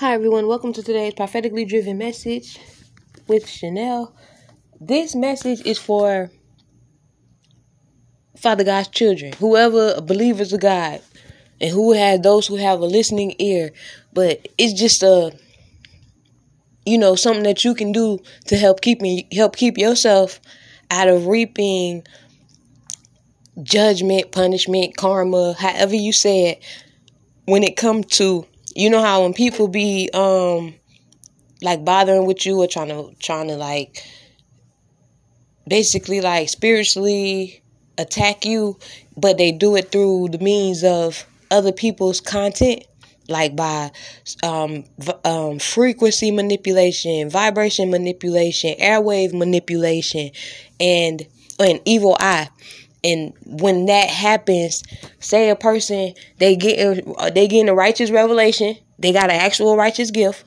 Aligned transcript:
Hi, 0.00 0.14
everyone. 0.14 0.46
Welcome 0.46 0.72
to 0.72 0.82
today's 0.82 1.12
prophetically 1.12 1.66
driven 1.66 1.98
message 1.98 2.58
with 3.28 3.46
Chanel. 3.46 4.16
This 4.80 5.14
message 5.14 5.60
is 5.66 5.78
for 5.78 6.30
Father 8.34 8.64
God's 8.64 8.88
children, 8.88 9.34
whoever 9.34 10.00
believers 10.00 10.54
of 10.54 10.60
God, 10.60 11.02
and 11.60 11.70
who 11.70 11.92
has 11.92 12.22
those 12.22 12.46
who 12.46 12.56
have 12.56 12.80
a 12.80 12.86
listening 12.86 13.34
ear. 13.40 13.72
But 14.14 14.48
it's 14.56 14.72
just 14.72 15.02
a, 15.02 15.38
you 16.86 16.96
know, 16.96 17.14
something 17.14 17.42
that 17.42 17.62
you 17.62 17.74
can 17.74 17.92
do 17.92 18.20
to 18.46 18.56
help 18.56 18.80
keep 18.80 19.02
me 19.02 19.28
help 19.34 19.54
keep 19.54 19.76
yourself 19.76 20.40
out 20.90 21.08
of 21.08 21.26
reaping 21.26 22.06
judgment, 23.62 24.32
punishment, 24.32 24.96
karma, 24.96 25.52
however 25.58 25.94
you 25.94 26.14
say 26.14 26.52
it, 26.52 26.64
when 27.44 27.62
it 27.62 27.76
comes 27.76 28.06
to 28.16 28.46
you 28.74 28.90
know 28.90 29.02
how 29.02 29.22
when 29.22 29.34
people 29.34 29.68
be 29.68 30.10
um 30.14 30.74
like 31.62 31.84
bothering 31.84 32.26
with 32.26 32.46
you 32.46 32.58
or 32.58 32.66
trying 32.66 32.88
to 32.88 33.14
trying 33.20 33.48
to 33.48 33.56
like 33.56 34.04
basically 35.68 36.20
like 36.20 36.48
spiritually 36.48 37.62
attack 37.98 38.44
you 38.44 38.78
but 39.16 39.38
they 39.38 39.52
do 39.52 39.76
it 39.76 39.92
through 39.92 40.28
the 40.30 40.38
means 40.38 40.82
of 40.82 41.26
other 41.50 41.72
people's 41.72 42.20
content 42.20 42.84
like 43.28 43.54
by 43.54 43.90
um, 44.42 44.84
um, 45.24 45.58
frequency 45.58 46.30
manipulation 46.30 47.28
vibration 47.28 47.90
manipulation 47.90 48.74
airwave 48.80 49.32
manipulation 49.32 50.30
and 50.80 51.26
an 51.58 51.78
evil 51.84 52.16
eye 52.18 52.48
and 53.02 53.32
when 53.46 53.86
that 53.86 54.08
happens 54.08 54.82
say 55.18 55.48
a 55.50 55.56
person 55.56 56.12
they 56.38 56.56
get 56.56 57.04
uh, 57.16 57.30
they 57.30 57.48
get 57.48 57.68
a 57.68 57.74
righteous 57.74 58.10
revelation 58.10 58.76
they 59.00 59.12
got 59.12 59.30
an 59.30 59.40
actual 59.40 59.76
righteous 59.76 60.10
gift. 60.10 60.44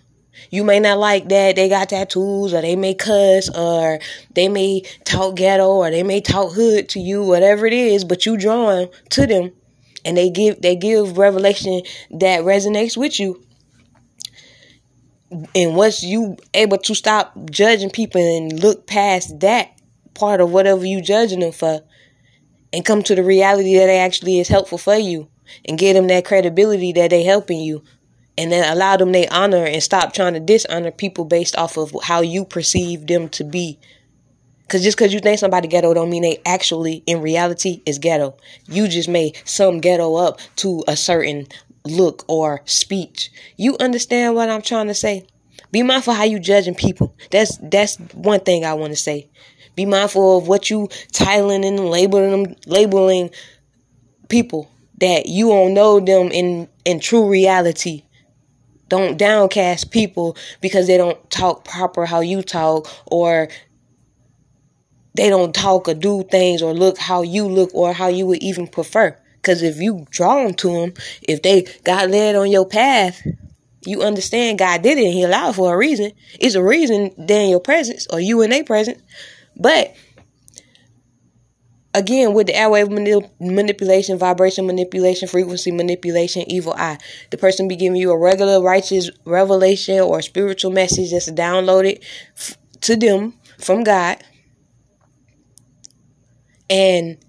You 0.50 0.64
may 0.64 0.80
not 0.80 1.00
like 1.00 1.30
that 1.30 1.56
they 1.56 1.70
got 1.70 1.90
tattoos 1.90 2.54
or 2.54 2.62
they 2.62 2.76
may 2.76 2.94
cuss 2.94 3.50
or 3.50 4.00
they 4.34 4.48
may 4.48 4.82
talk 5.04 5.36
ghetto 5.36 5.68
or 5.68 5.90
they 5.90 6.04
may 6.04 6.22
talk 6.22 6.54
hood 6.54 6.90
to 6.90 7.00
you 7.00 7.24
whatever 7.24 7.66
it 7.66 7.74
is 7.74 8.04
but 8.04 8.26
you 8.26 8.38
drawn 8.38 8.90
to 9.12 9.28
them 9.28 9.52
and 10.06 10.16
they 10.16 10.30
give 10.30 10.62
they 10.62 10.76
give 10.76 11.18
revelation 11.18 11.82
that 12.12 12.42
resonates 12.42 12.96
with 12.96 13.20
you. 13.20 13.44
And 15.56 15.76
once 15.76 16.04
you 16.04 16.38
able 16.54 16.78
to 16.78 16.94
stop 16.94 17.34
judging 17.50 17.90
people 17.90 18.22
and 18.22 18.60
look 18.60 18.86
past 18.86 19.40
that 19.40 19.72
part 20.14 20.42
of 20.42 20.52
whatever 20.52 20.86
you 20.86 21.02
judging 21.02 21.40
them 21.40 21.52
for 21.52 21.82
and 22.74 22.84
come 22.84 23.04
to 23.04 23.16
the 23.16 23.24
reality 23.24 23.78
that 23.78 23.90
actually 23.90 24.40
is 24.40 24.48
helpful 24.48 24.80
for 24.80 24.96
you 24.96 25.30
and 25.66 25.78
give 25.78 25.96
them 25.96 26.08
that 26.08 26.26
credibility 26.26 26.92
that 26.92 27.12
they 27.12 27.24
helping 27.24 27.60
you 27.60 27.84
and 28.38 28.52
then 28.52 28.70
allow 28.72 28.98
them 28.98 29.12
their 29.12 29.28
honor 29.32 29.64
and 29.64 29.84
stop 29.84 30.14
trying 30.14 30.34
to 30.34 30.40
dishonor 30.40 30.92
people 30.92 31.24
based 31.24 31.56
off 31.56 31.78
of 31.78 31.94
how 32.04 32.22
you 32.22 32.44
perceive 32.44 33.06
them 33.06 33.30
to 33.30 33.44
be. 33.44 33.80
Cause 34.70 34.82
just 34.82 34.98
cause 34.98 35.14
you 35.14 35.20
think 35.20 35.38
somebody 35.38 35.68
ghetto 35.68 35.94
don't 35.94 36.10
mean 36.10 36.24
they 36.24 36.42
actually 36.46 37.04
in 37.06 37.22
reality 37.22 37.84
is 37.86 38.00
ghetto. 38.00 38.36
You 38.66 38.88
just 38.88 39.08
made 39.08 39.38
some 39.46 39.80
ghetto 39.80 40.16
up 40.16 40.40
to 40.58 40.84
a 40.88 40.96
certain 40.96 41.48
look 41.86 42.26
or 42.28 42.62
speech. 42.66 43.30
You 43.56 43.78
understand 43.80 44.34
what 44.34 44.50
I'm 44.50 44.64
trying 44.64 44.88
to 44.88 44.96
say? 44.96 45.28
Be 45.72 45.84
mindful 45.84 46.14
how 46.14 46.24
you 46.24 46.40
judging 46.40 46.76
people. 46.76 47.16
That's 47.30 47.58
that's 47.58 47.98
one 48.14 48.40
thing 48.40 48.66
I 48.66 48.74
want 48.74 48.94
to 48.94 48.98
say. 48.98 49.30
Be 49.76 49.86
mindful 49.86 50.38
of 50.38 50.48
what 50.48 50.70
you 50.70 50.88
titling 51.12 51.66
and 51.66 51.90
labeling 51.90 52.44
them, 52.44 52.56
labeling 52.66 53.32
people 54.30 54.70
that 55.00 55.26
you 55.26 55.50
don't 55.50 55.74
know 55.74 56.00
them 56.00 56.32
in 56.32 56.70
in 56.86 57.00
true 57.00 57.30
reality. 57.30 58.04
Don't 58.90 59.18
downcast 59.18 59.92
people 59.92 60.38
because 60.62 60.88
they 60.88 60.98
don't 60.98 61.30
talk 61.32 61.66
proper 61.66 62.06
how 62.06 62.20
you 62.20 62.44
talk 62.44 62.88
or 63.08 63.50
they 65.16 65.30
don't 65.30 65.54
talk 65.54 65.88
or 65.88 65.94
do 65.94 66.24
things 66.24 66.62
or 66.62 66.74
look 66.74 66.98
how 66.98 67.22
you 67.22 67.48
look 67.48 67.72
or 67.74 67.94
how 67.94 68.08
you 68.08 68.26
would 68.28 68.42
even 68.44 68.68
prefer. 68.68 69.18
Because 69.36 69.62
if 69.62 69.80
you 69.82 70.06
drawn 70.10 70.54
to 70.56 70.72
them, 70.72 70.94
if 71.22 71.42
they 71.42 71.64
got 71.84 72.10
led 72.10 72.36
on 72.36 72.50
your 72.50 72.68
path, 72.68 73.22
you 73.86 74.02
understand 74.02 74.60
God 74.60 74.82
did 74.82 74.98
it 74.98 75.06
and 75.06 75.14
He 75.14 75.24
allowed 75.24 75.56
for 75.56 75.74
a 75.74 75.78
reason. 75.78 76.12
It's 76.40 76.56
a 76.56 76.64
reason 76.64 77.14
they're 77.18 77.44
in 77.44 77.50
your 77.50 77.60
presence 77.60 78.08
or 78.10 78.20
you 78.20 78.42
in 78.42 78.52
their 78.52 78.64
presence. 78.64 79.02
But 79.58 79.96
again, 81.94 82.34
with 82.34 82.48
the 82.48 82.54
airwave 82.54 82.88
manip- 82.88 83.30
manipulation, 83.40 84.18
vibration 84.18 84.66
manipulation, 84.66 85.28
frequency 85.28 85.72
manipulation, 85.72 86.44
evil 86.50 86.74
eye, 86.74 86.98
the 87.30 87.38
person 87.38 87.68
be 87.68 87.76
giving 87.76 88.00
you 88.00 88.12
a 88.12 88.18
regular 88.18 88.62
righteous 88.62 89.10
revelation 89.26 90.00
or 90.00 90.22
spiritual 90.22 90.72
message 90.72 91.12
that's 91.12 91.32
downloaded 91.32 92.04
f- 92.36 92.58
to 92.82 92.96
them 92.96 93.34
from 93.60 93.84
God. 93.84 94.24
And 96.70 97.23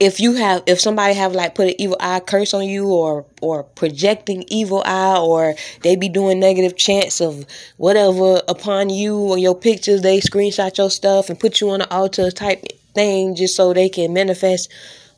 if 0.00 0.18
you 0.18 0.32
have 0.32 0.62
if 0.66 0.80
somebody 0.80 1.14
have 1.14 1.34
like 1.34 1.54
put 1.54 1.68
an 1.68 1.74
evil 1.78 1.96
eye 2.00 2.20
curse 2.20 2.54
on 2.54 2.64
you 2.64 2.88
or 2.88 3.26
or 3.42 3.62
projecting 3.62 4.44
evil 4.48 4.82
eye 4.84 5.18
or 5.18 5.54
they 5.82 5.94
be 5.94 6.08
doing 6.08 6.40
negative 6.40 6.76
chants 6.76 7.20
of 7.20 7.44
whatever 7.76 8.40
upon 8.48 8.90
you 8.90 9.16
or 9.16 9.38
your 9.38 9.54
pictures 9.54 10.02
they 10.02 10.18
screenshot 10.18 10.76
your 10.78 10.90
stuff 10.90 11.28
and 11.28 11.38
put 11.38 11.60
you 11.60 11.70
on 11.70 11.82
an 11.82 11.88
altar 11.90 12.30
type 12.30 12.64
thing 12.94 13.34
just 13.34 13.54
so 13.54 13.72
they 13.72 13.88
can 13.88 14.12
manifest 14.12 14.70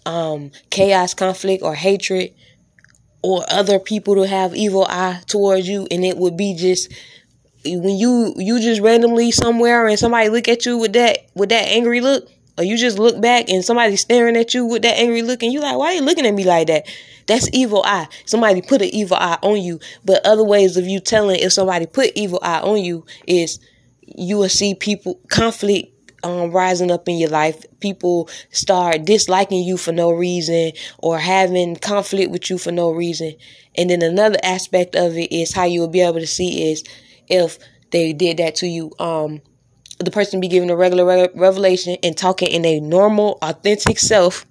um, 0.05 0.51
chaos 0.71 1.15
conflict 1.15 1.63
or 1.63 1.75
hatred 1.75 2.35
or 3.23 3.45
other 3.49 3.79
people 3.79 4.17
to 4.17 4.27
have 4.27 4.55
evil 4.55 4.85
eye 4.89 5.21
towards 5.27 5.69
you. 5.69 5.87
And 5.91 6.05
it 6.05 6.17
would 6.17 6.37
be 6.37 6.55
just 6.55 6.93
when 7.65 7.97
you 7.97 8.35
you 8.37 8.61
just 8.61 8.81
randomly 8.81 9.31
somewhere 9.31 9.87
and 9.87 9.99
somebody 9.99 10.29
look 10.29 10.49
at 10.49 10.67
you 10.67 10.79
with 10.79 10.95
that 10.95 11.19
with 11.35 11.51
that 11.51 11.69
angry 11.69 12.01
look 12.01 12.29
or 12.59 12.65
you 12.65 12.77
just 12.77 12.99
look 12.99 13.21
back 13.21 13.49
and 13.49 13.65
somebody's 13.65 14.01
staring 14.01 14.37
at 14.37 14.55
you 14.55 14.67
with 14.67 14.83
that 14.83 14.99
angry 14.99 15.23
look 15.23 15.43
and 15.43 15.53
you 15.53 15.61
like, 15.61 15.79
why 15.79 15.87
are 15.87 15.95
you 15.95 16.03
looking 16.03 16.27
at 16.27 16.35
me 16.35 16.45
like 16.45 16.67
that? 16.67 16.87
That's 17.27 17.49
evil 17.53 17.83
eye. 17.85 18.09
Somebody 18.27 18.63
put 18.63 18.83
an 18.83 18.89
evil 18.89 19.17
eye 19.17 19.39
on 19.43 19.61
you. 19.63 19.81
But 20.05 20.27
other 20.27 20.45
ways 20.45 20.77
of 20.77 20.87
you 20.87 21.01
telling 21.01 21.41
if 21.41 21.53
somebody 21.53 21.87
put 21.87 22.13
evil 22.15 22.41
eye 22.43 22.61
on 22.61 22.83
you 22.83 23.07
is 23.27 23.59
you 24.03 24.39
will 24.39 24.49
see 24.49 24.75
people 24.75 25.21
conflict 25.29 25.89
um, 26.25 26.51
rising 26.51 26.91
up 26.91 27.09
in 27.09 27.19
your 27.19 27.31
life. 27.31 27.65
People 27.81 28.29
start 28.51 29.05
disliking 29.05 29.65
you 29.65 29.77
for 29.77 29.93
no 29.93 30.13
reason 30.13 30.73
or 30.99 31.19
having 31.19 31.77
conflict 31.77 32.31
with 32.31 32.51
you 32.51 32.59
for 32.59 32.73
no 32.73 32.91
reason. 32.91 33.35
And 33.77 33.91
then 33.91 34.03
another 34.03 34.39
aspect 34.43 34.95
of 34.95 35.17
it 35.17 35.33
is 35.33 35.55
how 35.55 35.65
you 35.65 35.81
will 35.81 35.89
be 35.89 36.01
able 36.01 36.21
to 36.21 36.27
see 36.27 36.71
is 36.71 36.85
if 37.29 37.59
they 37.91 38.13
did 38.13 38.37
that 38.39 38.57
to 38.57 38.67
you. 38.67 38.93
Um, 38.99 39.41
the 40.03 40.11
person 40.11 40.41
be 40.41 40.49
giving 40.49 40.71
a 40.71 40.77
regular 40.77 41.05
re- 41.05 41.29
revelation 41.35 41.97
and 42.03 42.17
talking 42.17 42.49
in 42.49 42.65
a 42.65 42.81
normal, 42.81 43.39
authentic 43.43 43.99
self, 43.99 44.47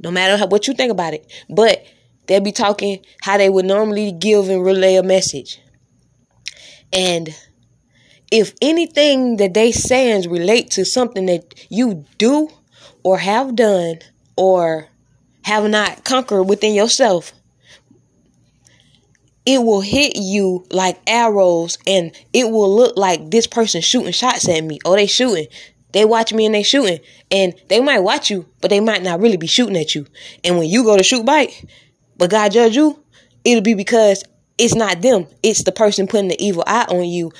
no 0.00 0.10
matter 0.10 0.36
how, 0.36 0.46
what 0.46 0.66
you 0.66 0.74
think 0.74 0.92
about 0.92 1.14
it. 1.14 1.30
But 1.48 1.84
they'll 2.26 2.40
be 2.40 2.52
talking 2.52 3.04
how 3.22 3.38
they 3.38 3.50
would 3.50 3.64
normally 3.64 4.12
give 4.12 4.48
and 4.48 4.64
relay 4.64 4.96
a 4.96 5.02
message. 5.02 5.60
And 6.92 7.34
if 8.30 8.54
anything 8.60 9.36
that 9.36 9.54
they 9.54 9.72
saying 9.72 10.30
relate 10.30 10.70
to 10.72 10.84
something 10.84 11.26
that 11.26 11.54
you 11.70 12.04
do 12.18 12.48
or 13.02 13.18
have 13.18 13.56
done 13.56 14.00
or 14.36 14.88
have 15.42 15.68
not 15.68 16.04
conquered 16.04 16.44
within 16.44 16.74
yourself, 16.74 17.32
it 19.48 19.64
will 19.64 19.80
hit 19.80 20.14
you 20.14 20.66
like 20.70 21.00
arrows 21.06 21.78
and 21.86 22.12
it 22.34 22.50
will 22.50 22.76
look 22.76 22.98
like 22.98 23.30
this 23.30 23.46
person 23.46 23.80
shooting 23.80 24.12
shots 24.12 24.46
at 24.46 24.62
me. 24.62 24.78
Oh, 24.84 24.94
they 24.94 25.06
shooting. 25.06 25.46
They 25.92 26.04
watch 26.04 26.34
me 26.34 26.44
and 26.44 26.54
they 26.54 26.62
shooting. 26.62 26.98
And 27.30 27.54
they 27.68 27.80
might 27.80 28.00
watch 28.00 28.28
you, 28.28 28.44
but 28.60 28.68
they 28.68 28.80
might 28.80 29.02
not 29.02 29.20
really 29.20 29.38
be 29.38 29.46
shooting 29.46 29.78
at 29.78 29.94
you. 29.94 30.06
And 30.44 30.58
when 30.58 30.68
you 30.68 30.84
go 30.84 30.98
to 30.98 31.02
shoot 31.02 31.24
back, 31.24 31.48
but 32.18 32.28
God 32.28 32.52
judge 32.52 32.76
you, 32.76 33.02
it'll 33.42 33.62
be 33.62 33.72
because 33.72 34.22
it's 34.58 34.74
not 34.74 35.00
them. 35.00 35.26
It's 35.42 35.64
the 35.64 35.72
person 35.72 36.08
putting 36.08 36.28
the 36.28 36.44
evil 36.44 36.64
eye 36.66 36.84
on 36.90 37.06
you. 37.06 37.32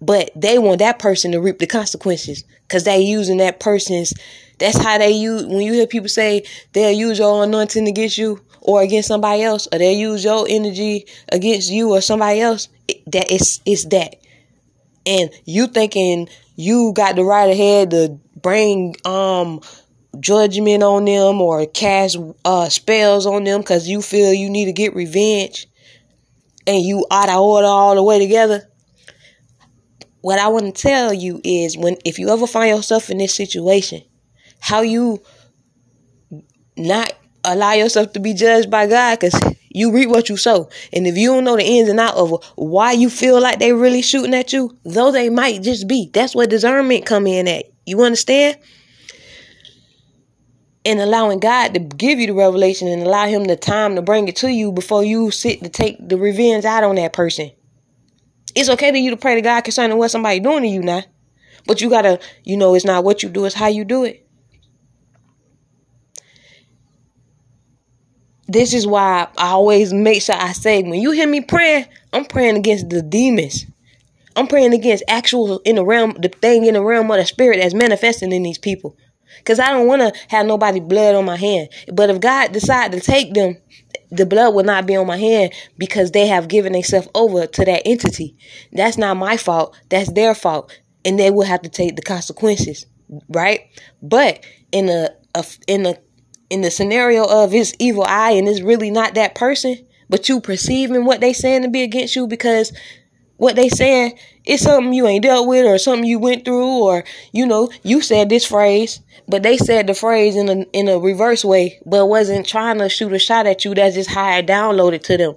But 0.00 0.30
they 0.36 0.60
want 0.60 0.78
that 0.78 1.00
person 1.00 1.32
to 1.32 1.40
reap 1.40 1.58
the 1.58 1.66
consequences. 1.66 2.44
Cause 2.68 2.84
they 2.84 3.00
using 3.00 3.38
that 3.38 3.58
person's 3.58 4.14
that's 4.62 4.78
how 4.78 4.96
they 4.98 5.10
use 5.10 5.44
when 5.44 5.60
you 5.60 5.72
hear 5.72 5.86
people 5.86 6.08
say 6.08 6.44
they'll 6.72 6.96
use 6.96 7.18
your 7.18 7.44
anointing 7.44 7.88
against 7.88 8.16
you 8.16 8.40
or 8.60 8.80
against 8.80 9.08
somebody 9.08 9.42
else, 9.42 9.66
or 9.72 9.78
they 9.78 9.94
use 9.94 10.22
your 10.24 10.46
energy 10.48 11.06
against 11.30 11.70
you 11.70 11.90
or 11.90 12.00
somebody 12.00 12.40
else. 12.40 12.68
It, 12.86 13.02
that 13.10 13.30
it's 13.30 13.60
it's 13.66 13.84
that, 13.86 14.16
and 15.04 15.30
you 15.44 15.66
thinking 15.66 16.28
you 16.54 16.92
got 16.94 17.16
the 17.16 17.24
right 17.24 17.50
ahead 17.50 17.90
to 17.90 18.20
bring 18.40 18.94
um 19.04 19.60
judgment 20.20 20.82
on 20.82 21.06
them 21.06 21.40
or 21.40 21.66
cast 21.66 22.16
uh 22.44 22.68
spells 22.68 23.26
on 23.26 23.44
them 23.44 23.60
because 23.60 23.88
you 23.88 24.02
feel 24.02 24.32
you 24.32 24.48
need 24.50 24.66
to 24.66 24.72
get 24.72 24.94
revenge, 24.94 25.66
and 26.66 26.82
you 26.82 27.04
out 27.10 27.28
of 27.28 27.40
order 27.40 27.66
all 27.66 27.94
the 27.96 28.02
way 28.02 28.18
together. 28.18 28.68
What 30.20 30.38
I 30.38 30.48
want 30.48 30.66
to 30.66 30.82
tell 30.82 31.12
you 31.12 31.40
is 31.42 31.76
when 31.76 31.96
if 32.04 32.20
you 32.20 32.28
ever 32.28 32.46
find 32.46 32.68
yourself 32.68 33.10
in 33.10 33.18
this 33.18 33.34
situation, 33.34 34.02
how 34.62 34.80
you 34.80 35.20
not 36.76 37.12
allow 37.44 37.72
yourself 37.72 38.12
to 38.12 38.20
be 38.20 38.32
judged 38.32 38.70
by 38.70 38.86
God 38.86 39.18
because 39.18 39.34
You 39.74 39.92
reap 39.92 40.10
what 40.10 40.28
you 40.28 40.36
sow. 40.36 40.68
And 40.92 41.06
if 41.06 41.16
you 41.16 41.28
don't 41.28 41.44
know 41.44 41.56
the 41.56 41.64
ins 41.64 41.88
and 41.88 41.98
out 41.98 42.14
of 42.14 42.44
why 42.56 42.92
you 42.92 43.08
feel 43.08 43.40
like 43.40 43.58
they 43.58 43.72
really 43.72 44.02
shooting 44.02 44.34
at 44.34 44.52
you, 44.52 44.76
though 44.84 45.12
they 45.12 45.30
might 45.30 45.62
just 45.62 45.88
be. 45.88 46.10
That's 46.12 46.34
where 46.34 46.46
discernment 46.46 47.06
come 47.06 47.26
in 47.26 47.48
at. 47.48 47.64
You 47.86 48.02
understand? 48.02 48.58
And 50.84 51.00
allowing 51.00 51.38
God 51.38 51.74
to 51.74 51.80
give 51.80 52.18
you 52.18 52.26
the 52.26 52.34
revelation 52.34 52.88
and 52.88 53.02
allow 53.02 53.26
him 53.26 53.44
the 53.44 53.56
time 53.56 53.96
to 53.96 54.02
bring 54.02 54.28
it 54.28 54.36
to 54.36 54.48
you 54.48 54.72
before 54.72 55.04
you 55.04 55.30
sit 55.30 55.62
to 55.62 55.68
take 55.68 55.96
the 56.06 56.18
revenge 56.18 56.64
out 56.64 56.84
on 56.84 56.96
that 56.96 57.12
person. 57.12 57.50
It's 58.54 58.68
okay 58.68 58.90
to 58.90 58.98
you 58.98 59.10
to 59.10 59.16
pray 59.16 59.36
to 59.36 59.40
God 59.40 59.62
concerning 59.62 59.96
what 59.96 60.10
somebody 60.10 60.40
doing 60.40 60.64
to 60.64 60.68
you 60.68 60.82
now. 60.82 61.02
But 61.66 61.80
you 61.80 61.88
gotta, 61.88 62.20
you 62.44 62.56
know, 62.56 62.74
it's 62.74 62.84
not 62.84 63.04
what 63.04 63.22
you 63.22 63.28
do, 63.30 63.44
it's 63.46 63.54
how 63.54 63.68
you 63.68 63.84
do 63.84 64.04
it. 64.04 64.21
This 68.52 68.74
is 68.74 68.86
why 68.86 69.28
I 69.38 69.48
always 69.52 69.94
make 69.94 70.20
sure 70.20 70.34
I 70.34 70.52
say, 70.52 70.82
when 70.82 71.00
you 71.00 71.12
hear 71.12 71.26
me 71.26 71.40
praying, 71.40 71.86
I'm 72.12 72.26
praying 72.26 72.58
against 72.58 72.90
the 72.90 73.00
demons. 73.00 73.64
I'm 74.36 74.46
praying 74.46 74.74
against 74.74 75.04
actual 75.08 75.60
in 75.60 75.76
the 75.76 75.84
realm, 75.84 76.12
the 76.20 76.28
thing 76.28 76.66
in 76.66 76.74
the 76.74 76.82
realm 76.82 77.10
of 77.10 77.16
the 77.16 77.24
spirit 77.24 77.60
that's 77.62 77.72
manifesting 77.72 78.30
in 78.30 78.42
these 78.42 78.58
people. 78.58 78.94
Cause 79.46 79.58
I 79.58 79.70
don't 79.70 79.86
want 79.86 80.02
to 80.02 80.12
have 80.28 80.44
nobody 80.44 80.80
blood 80.80 81.14
on 81.14 81.24
my 81.24 81.36
hand. 81.36 81.70
But 81.90 82.10
if 82.10 82.20
God 82.20 82.52
decide 82.52 82.92
to 82.92 83.00
take 83.00 83.32
them, 83.32 83.56
the 84.10 84.26
blood 84.26 84.54
will 84.54 84.64
not 84.64 84.86
be 84.86 84.96
on 84.96 85.06
my 85.06 85.16
hand 85.16 85.54
because 85.78 86.10
they 86.10 86.26
have 86.26 86.48
given 86.48 86.74
themselves 86.74 87.08
over 87.14 87.46
to 87.46 87.64
that 87.64 87.82
entity. 87.86 88.36
That's 88.72 88.98
not 88.98 89.16
my 89.16 89.38
fault. 89.38 89.74
That's 89.88 90.12
their 90.12 90.34
fault, 90.34 90.78
and 91.06 91.18
they 91.18 91.30
will 91.30 91.46
have 91.46 91.62
to 91.62 91.70
take 91.70 91.96
the 91.96 92.02
consequences, 92.02 92.84
right? 93.30 93.62
But 94.02 94.44
in 94.70 94.90
a, 94.90 95.08
a 95.34 95.44
in 95.66 95.86
a 95.86 95.96
in 96.52 96.60
the 96.60 96.70
scenario 96.70 97.24
of 97.24 97.54
it's 97.54 97.72
evil 97.78 98.04
eye 98.06 98.32
and 98.32 98.46
it's 98.46 98.60
really 98.60 98.90
not 98.90 99.14
that 99.14 99.34
person, 99.34 99.86
but 100.10 100.28
you 100.28 100.40
perceiving 100.40 101.06
what 101.06 101.20
they 101.20 101.32
saying 101.32 101.62
to 101.62 101.68
be 101.68 101.82
against 101.82 102.14
you 102.14 102.26
because 102.26 102.72
what 103.38 103.56
they 103.56 103.70
saying 103.70 104.18
is 104.44 104.60
something 104.60 104.92
you 104.92 105.06
ain't 105.06 105.24
dealt 105.24 105.48
with 105.48 105.66
or 105.66 105.78
something 105.78 106.04
you 106.04 106.18
went 106.18 106.44
through 106.44 106.84
or 106.84 107.04
you 107.32 107.46
know 107.46 107.70
you 107.82 108.00
said 108.00 108.28
this 108.28 108.44
phrase 108.44 109.00
but 109.26 109.42
they 109.42 109.56
said 109.56 109.86
the 109.86 109.94
phrase 109.94 110.36
in 110.36 110.48
a 110.48 110.62
in 110.72 110.88
a 110.88 110.98
reverse 110.98 111.44
way 111.44 111.80
but 111.86 112.06
wasn't 112.06 112.46
trying 112.46 112.78
to 112.78 112.88
shoot 112.88 113.12
a 113.12 113.18
shot 113.18 113.46
at 113.46 113.64
you. 113.64 113.74
That's 113.74 113.94
just 113.94 114.10
how 114.10 114.24
I 114.24 114.42
downloaded 114.42 115.02
to 115.04 115.16
them. 115.16 115.36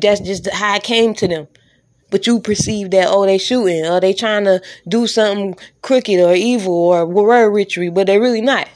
That's 0.00 0.20
just 0.20 0.48
how 0.50 0.74
I 0.74 0.78
came 0.78 1.14
to 1.14 1.26
them. 1.26 1.48
But 2.10 2.26
you 2.26 2.38
perceive 2.38 2.90
that 2.90 3.08
oh 3.08 3.24
they 3.24 3.38
shooting 3.38 3.86
or 3.86 4.00
they 4.00 4.12
trying 4.12 4.44
to 4.44 4.60
do 4.86 5.06
something 5.06 5.56
crooked 5.82 6.20
or 6.20 6.34
evil 6.34 6.74
or 6.74 7.06
word 7.06 7.50
ritual 7.50 7.90
but 7.90 8.06
they 8.06 8.18
really 8.18 8.42
not 8.42 8.68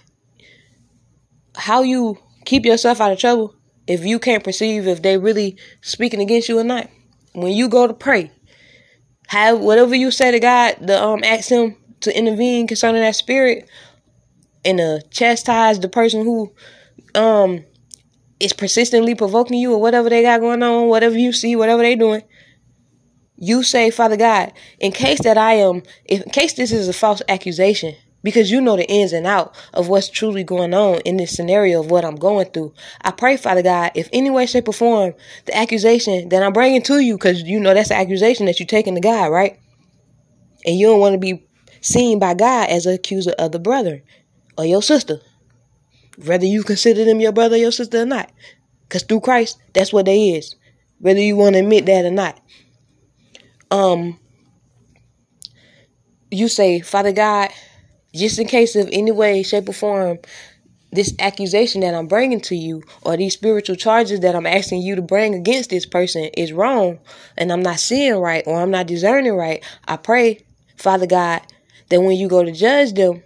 how 1.58 1.82
you 1.82 2.16
keep 2.44 2.64
yourself 2.64 3.00
out 3.00 3.12
of 3.12 3.18
trouble 3.18 3.54
if 3.86 4.04
you 4.04 4.18
can't 4.18 4.44
perceive 4.44 4.86
if 4.86 5.02
they 5.02 5.18
really 5.18 5.58
speaking 5.80 6.20
against 6.20 6.48
you 6.48 6.58
or 6.58 6.64
not. 6.64 6.88
When 7.34 7.52
you 7.52 7.68
go 7.68 7.86
to 7.86 7.94
pray, 7.94 8.30
have 9.28 9.60
whatever 9.60 9.94
you 9.94 10.10
say 10.10 10.30
to 10.30 10.40
God, 10.40 10.76
the 10.80 11.02
um 11.02 11.22
ask 11.24 11.50
him 11.50 11.76
to 12.00 12.16
intervene 12.16 12.66
concerning 12.66 13.02
that 13.02 13.16
spirit 13.16 13.68
and 14.64 14.78
to 14.78 15.02
chastise 15.10 15.80
the 15.80 15.88
person 15.88 16.24
who 16.24 16.52
um 17.14 17.64
is 18.40 18.52
persistently 18.52 19.14
provoking 19.14 19.58
you 19.58 19.74
or 19.74 19.80
whatever 19.80 20.08
they 20.08 20.22
got 20.22 20.40
going 20.40 20.62
on, 20.62 20.86
whatever 20.86 21.18
you 21.18 21.32
see, 21.32 21.56
whatever 21.56 21.82
they 21.82 21.96
doing. 21.96 22.22
You 23.36 23.62
say, 23.62 23.90
Father 23.90 24.16
God, 24.16 24.52
in 24.80 24.92
case 24.92 25.20
that 25.22 25.38
I 25.38 25.54
am, 25.54 25.82
in 26.06 26.22
case 26.30 26.54
this 26.54 26.72
is 26.72 26.88
a 26.88 26.92
false 26.92 27.22
accusation, 27.28 27.94
because 28.22 28.50
you 28.50 28.60
know 28.60 28.76
the 28.76 28.88
ins 28.88 29.12
and 29.12 29.26
out 29.26 29.54
of 29.74 29.88
what's 29.88 30.08
truly 30.08 30.42
going 30.44 30.74
on 30.74 31.00
in 31.00 31.16
this 31.16 31.34
scenario 31.34 31.80
of 31.80 31.90
what 31.90 32.04
I'm 32.04 32.16
going 32.16 32.46
through. 32.46 32.74
I 33.02 33.10
pray, 33.10 33.36
Father 33.36 33.62
God, 33.62 33.92
if 33.94 34.08
any 34.12 34.30
way, 34.30 34.46
shape, 34.46 34.68
or 34.68 34.74
form 34.74 35.14
the 35.46 35.56
accusation 35.56 36.28
that 36.30 36.42
I'm 36.42 36.52
bringing 36.52 36.82
to 36.82 36.98
you, 36.98 37.14
because 37.16 37.42
you 37.42 37.60
know 37.60 37.74
that's 37.74 37.90
the 37.90 37.96
accusation 37.96 38.46
that 38.46 38.58
you're 38.58 38.66
taking 38.66 38.94
to 38.94 39.00
God, 39.00 39.30
right? 39.30 39.58
And 40.66 40.76
you 40.78 40.88
don't 40.88 41.00
want 41.00 41.14
to 41.14 41.18
be 41.18 41.46
seen 41.80 42.18
by 42.18 42.34
God 42.34 42.68
as 42.68 42.86
an 42.86 42.94
accuser 42.94 43.32
of 43.38 43.52
the 43.52 43.58
brother 43.58 44.02
or 44.56 44.66
your 44.66 44.82
sister, 44.82 45.20
whether 46.24 46.46
you 46.46 46.64
consider 46.64 47.04
them 47.04 47.20
your 47.20 47.32
brother 47.32 47.54
or 47.54 47.58
your 47.58 47.72
sister 47.72 48.02
or 48.02 48.06
not. 48.06 48.30
Because 48.82 49.02
through 49.04 49.20
Christ, 49.20 49.58
that's 49.74 49.92
what 49.92 50.06
they 50.06 50.30
is, 50.30 50.56
whether 50.98 51.20
you 51.20 51.36
want 51.36 51.54
to 51.54 51.60
admit 51.60 51.86
that 51.86 52.04
or 52.04 52.10
not. 52.10 52.40
Um, 53.70 54.18
you 56.30 56.48
say, 56.48 56.80
Father 56.80 57.12
God, 57.12 57.50
just 58.14 58.38
in 58.38 58.46
case 58.46 58.74
of 58.76 58.88
any 58.92 59.10
way, 59.10 59.42
shape, 59.42 59.68
or 59.68 59.72
form, 59.72 60.18
this 60.90 61.14
accusation 61.18 61.82
that 61.82 61.94
I'm 61.94 62.06
bringing 62.06 62.40
to 62.42 62.56
you 62.56 62.82
or 63.02 63.16
these 63.16 63.34
spiritual 63.34 63.76
charges 63.76 64.20
that 64.20 64.34
I'm 64.34 64.46
asking 64.46 64.82
you 64.82 64.96
to 64.96 65.02
bring 65.02 65.34
against 65.34 65.70
this 65.70 65.84
person 65.84 66.24
is 66.34 66.52
wrong 66.52 66.98
and 67.36 67.52
I'm 67.52 67.62
not 67.62 67.78
seeing 67.78 68.16
right 68.16 68.42
or 68.46 68.58
I'm 68.60 68.70
not 68.70 68.86
discerning 68.86 69.34
right, 69.34 69.62
I 69.86 69.96
pray, 69.96 70.44
Father 70.76 71.06
God, 71.06 71.42
that 71.90 72.00
when 72.00 72.16
you 72.16 72.28
go 72.28 72.42
to 72.42 72.52
judge 72.52 72.94
them 72.94 73.22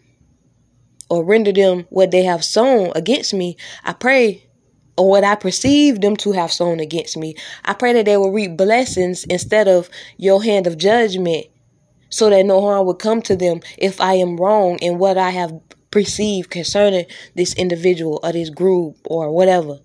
or 1.08 1.24
render 1.24 1.52
them 1.52 1.86
what 1.90 2.10
they 2.10 2.24
have 2.24 2.44
sown 2.44 2.90
against 2.96 3.32
me, 3.32 3.56
I 3.84 3.92
pray 3.92 4.48
or 4.96 5.08
what 5.08 5.24
I 5.24 5.36
perceive 5.36 6.00
them 6.00 6.16
to 6.16 6.32
have 6.32 6.52
sown 6.52 6.80
against 6.80 7.16
me, 7.16 7.36
I 7.64 7.74
pray 7.74 7.92
that 7.94 8.06
they 8.06 8.16
will 8.16 8.32
reap 8.32 8.56
blessings 8.56 9.24
instead 9.24 9.68
of 9.68 9.88
your 10.16 10.42
hand 10.42 10.66
of 10.66 10.76
judgment 10.76 11.46
so 12.12 12.28
that 12.30 12.44
no 12.44 12.60
harm 12.60 12.86
would 12.86 12.98
come 12.98 13.22
to 13.22 13.34
them 13.34 13.60
if 13.78 14.00
I 14.00 14.14
am 14.14 14.36
wrong 14.36 14.78
in 14.78 14.98
what 14.98 15.16
I 15.16 15.30
have 15.30 15.52
perceived 15.90 16.50
concerning 16.50 17.06
this 17.34 17.54
individual 17.54 18.20
or 18.22 18.32
this 18.32 18.50
group 18.50 18.98
or 19.06 19.32
whatever. 19.32 19.78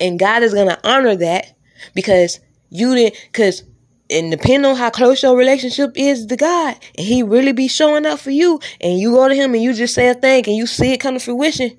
And 0.00 0.18
God 0.18 0.42
is 0.42 0.52
going 0.52 0.68
to 0.68 0.88
honor 0.88 1.16
that 1.16 1.56
because 1.94 2.40
you 2.68 2.94
didn't, 2.94 3.16
because 3.30 3.62
and 4.10 4.30
depending 4.30 4.70
on 4.70 4.76
how 4.76 4.90
close 4.90 5.22
your 5.22 5.36
relationship 5.36 5.92
is 5.94 6.26
to 6.26 6.36
God, 6.36 6.76
and 6.98 7.06
He 7.06 7.22
really 7.22 7.52
be 7.52 7.68
showing 7.68 8.06
up 8.06 8.18
for 8.18 8.30
you, 8.30 8.60
and 8.80 8.98
you 8.98 9.12
go 9.12 9.28
to 9.28 9.34
Him 9.34 9.54
and 9.54 9.62
you 9.62 9.72
just 9.72 9.94
say 9.94 10.08
a 10.08 10.14
thing 10.14 10.44
and 10.46 10.56
you 10.56 10.66
see 10.66 10.92
it 10.92 10.98
come 10.98 11.14
to 11.14 11.20
fruition, 11.20 11.78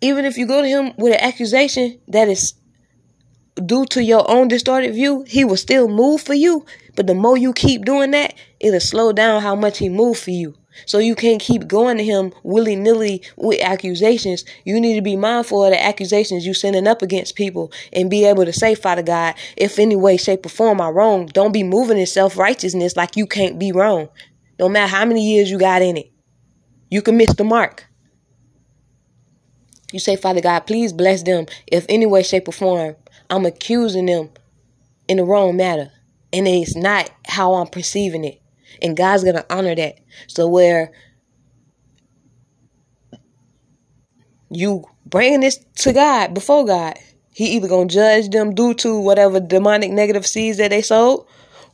even 0.00 0.24
if 0.24 0.36
you 0.36 0.46
go 0.46 0.62
to 0.62 0.68
Him 0.68 0.92
with 0.98 1.14
an 1.14 1.20
accusation 1.20 1.98
that 2.08 2.28
is 2.28 2.54
due 3.64 3.86
to 3.86 4.02
your 4.02 4.30
own 4.30 4.48
distorted 4.48 4.92
view, 4.94 5.24
He 5.26 5.44
will 5.44 5.56
still 5.56 5.88
move 5.88 6.20
for 6.20 6.34
you 6.34 6.64
but 6.96 7.06
the 7.06 7.14
more 7.14 7.36
you 7.36 7.52
keep 7.52 7.84
doing 7.84 8.12
that, 8.12 8.34
it'll 8.60 8.80
slow 8.80 9.12
down 9.12 9.42
how 9.42 9.54
much 9.54 9.78
he 9.78 9.88
move 9.88 10.18
for 10.18 10.30
you. 10.30 10.54
So 10.86 10.98
you 10.98 11.14
can't 11.14 11.40
keep 11.40 11.68
going 11.68 11.98
to 11.98 12.04
him 12.04 12.32
willy 12.42 12.74
nilly 12.74 13.22
with 13.36 13.60
accusations. 13.62 14.44
You 14.64 14.80
need 14.80 14.96
to 14.96 15.02
be 15.02 15.16
mindful 15.16 15.64
of 15.64 15.70
the 15.70 15.82
accusations 15.82 16.46
you 16.46 16.54
sending 16.54 16.86
up 16.86 17.00
against 17.00 17.36
people 17.36 17.72
and 17.92 18.10
be 18.10 18.24
able 18.24 18.44
to 18.44 18.52
say, 18.52 18.74
Father 18.74 19.02
God, 19.02 19.34
if 19.56 19.78
any 19.78 19.96
way, 19.96 20.16
shape, 20.16 20.46
or 20.46 20.48
form 20.48 20.80
I 20.80 20.88
wrong, 20.88 21.26
don't 21.26 21.52
be 21.52 21.62
moving 21.62 21.98
in 21.98 22.06
self 22.06 22.36
righteousness 22.36 22.96
like 22.96 23.16
you 23.16 23.26
can't 23.26 23.58
be 23.58 23.70
wrong. 23.70 24.08
No 24.58 24.68
matter 24.68 24.88
how 24.88 25.04
many 25.04 25.24
years 25.24 25.50
you 25.50 25.58
got 25.58 25.82
in 25.82 25.96
it, 25.96 26.10
you 26.90 27.02
can 27.02 27.16
miss 27.16 27.34
the 27.34 27.44
mark. 27.44 27.86
You 29.92 30.00
say, 30.00 30.16
Father 30.16 30.40
God, 30.40 30.60
please 30.60 30.92
bless 30.92 31.22
them 31.22 31.46
if 31.68 31.86
any 31.88 32.06
way, 32.06 32.24
shape, 32.24 32.48
or 32.48 32.52
form 32.52 32.96
I'm 33.30 33.46
accusing 33.46 34.06
them 34.06 34.30
in 35.08 35.18
the 35.18 35.24
wrong 35.24 35.56
matter 35.56 35.92
and 36.34 36.48
it's 36.48 36.74
not 36.74 37.10
how 37.26 37.54
I'm 37.54 37.68
perceiving 37.68 38.24
it. 38.24 38.42
And 38.82 38.96
God's 38.96 39.22
going 39.22 39.36
to 39.36 39.54
honor 39.54 39.74
that. 39.76 40.00
So 40.26 40.48
where 40.48 40.90
you 44.50 44.84
bringing 45.06 45.40
this 45.40 45.64
to 45.76 45.92
God 45.92 46.34
before 46.34 46.66
God, 46.66 46.98
he 47.32 47.56
either 47.56 47.68
going 47.68 47.88
to 47.88 47.94
judge 47.94 48.30
them 48.30 48.54
due 48.54 48.74
to 48.74 48.98
whatever 49.00 49.38
demonic 49.38 49.92
negative 49.92 50.26
seeds 50.26 50.58
that 50.58 50.70
they 50.70 50.82
sowed 50.82 51.24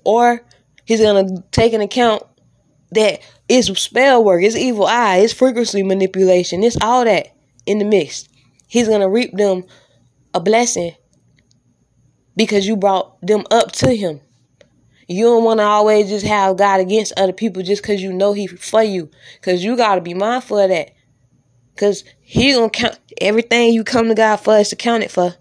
or 0.04 0.44
he's 0.84 1.00
going 1.00 1.26
to 1.26 1.42
take 1.52 1.72
an 1.72 1.80
account 1.80 2.22
that 2.92 3.20
it's 3.48 3.68
spell 3.80 4.22
work, 4.22 4.42
it's 4.42 4.56
evil 4.56 4.86
eye, 4.86 5.18
it's 5.18 5.32
frequency 5.32 5.82
manipulation, 5.82 6.62
it's 6.62 6.76
all 6.82 7.04
that 7.04 7.28
in 7.64 7.78
the 7.78 7.84
mix. 7.84 8.28
He's 8.66 8.88
going 8.88 9.00
to 9.00 9.08
reap 9.08 9.36
them 9.36 9.64
a 10.34 10.40
blessing 10.40 10.94
because 12.36 12.66
you 12.66 12.76
brought 12.76 13.20
them 13.20 13.44
up 13.50 13.72
to 13.72 13.94
him. 13.94 14.20
You 15.10 15.24
don't 15.24 15.42
want 15.42 15.58
to 15.58 15.64
always 15.64 16.08
just 16.08 16.24
have 16.24 16.56
God 16.56 16.78
against 16.78 17.14
other 17.16 17.32
people 17.32 17.64
just 17.64 17.82
because 17.82 18.00
you 18.00 18.12
know 18.12 18.32
He 18.32 18.46
for 18.46 18.80
you. 18.80 19.10
Because 19.40 19.64
you 19.64 19.76
got 19.76 19.96
to 19.96 20.00
be 20.00 20.14
mindful 20.14 20.60
of 20.60 20.68
that. 20.68 20.92
Because 21.74 22.04
He 22.20 22.52
going 22.52 22.70
to 22.70 22.78
count 22.78 23.00
everything 23.20 23.72
you 23.72 23.82
come 23.82 24.06
to 24.06 24.14
God 24.14 24.36
for 24.36 24.56
is 24.58 24.70
accounted 24.70 25.10
for. 25.10 25.34